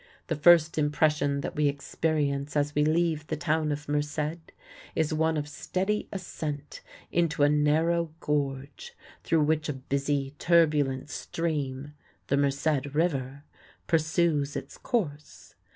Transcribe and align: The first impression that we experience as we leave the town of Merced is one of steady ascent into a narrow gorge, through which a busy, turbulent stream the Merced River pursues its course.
The 0.29 0.35
first 0.35 0.79
impression 0.79 1.41
that 1.41 1.55
we 1.55 1.67
experience 1.67 2.55
as 2.55 2.73
we 2.73 2.83
leave 2.83 3.27
the 3.27 3.37
town 3.37 3.71
of 3.71 3.87
Merced 3.87 4.51
is 4.95 5.13
one 5.13 5.37
of 5.37 5.47
steady 5.47 6.09
ascent 6.11 6.81
into 7.11 7.43
a 7.43 7.49
narrow 7.49 8.11
gorge, 8.19 8.93
through 9.23 9.43
which 9.43 9.69
a 9.69 9.73
busy, 9.73 10.33
turbulent 10.39 11.11
stream 11.11 11.93
the 12.29 12.37
Merced 12.37 12.87
River 12.95 13.43
pursues 13.85 14.55
its 14.55 14.75
course. 14.75 15.53